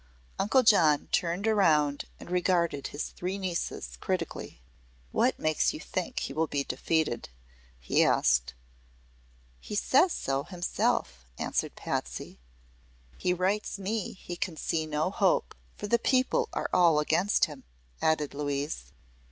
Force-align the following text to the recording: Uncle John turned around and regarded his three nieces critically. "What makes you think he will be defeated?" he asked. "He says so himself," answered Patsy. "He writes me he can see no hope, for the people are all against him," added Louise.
Uncle 0.39 0.63
John 0.63 1.09
turned 1.11 1.47
around 1.47 2.05
and 2.19 2.31
regarded 2.31 2.87
his 2.87 3.09
three 3.09 3.37
nieces 3.37 3.97
critically. 4.01 4.59
"What 5.11 5.37
makes 5.37 5.75
you 5.75 5.79
think 5.79 6.21
he 6.21 6.33
will 6.33 6.47
be 6.47 6.63
defeated?" 6.63 7.29
he 7.79 8.03
asked. 8.03 8.55
"He 9.59 9.75
says 9.75 10.11
so 10.11 10.45
himself," 10.45 11.27
answered 11.37 11.75
Patsy. 11.75 12.39
"He 13.15 13.31
writes 13.31 13.77
me 13.77 14.13
he 14.13 14.35
can 14.35 14.57
see 14.57 14.87
no 14.87 15.11
hope, 15.11 15.53
for 15.75 15.85
the 15.85 15.99
people 15.99 16.49
are 16.51 16.71
all 16.73 16.97
against 16.99 17.45
him," 17.45 17.63
added 18.01 18.33
Louise. 18.33 18.93